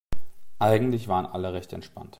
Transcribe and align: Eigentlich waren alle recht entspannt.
Eigentlich 0.57 1.07
waren 1.09 1.27
alle 1.27 1.53
recht 1.53 1.73
entspannt. 1.73 2.09